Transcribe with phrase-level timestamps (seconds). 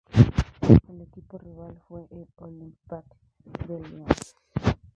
[0.89, 3.03] El equipo rival fue el Olympique
[3.67, 4.05] de Lyon.